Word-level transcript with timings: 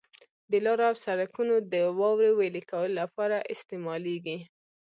د 0.51 0.53
لارو 0.65 0.83
او 0.89 0.95
سرکونو 1.05 1.55
د 1.73 1.75
واورې 1.99 2.31
ویلي 2.39 2.63
کولو 2.71 2.95
لپاره 3.01 3.37
استعمالیږي. 3.53 4.37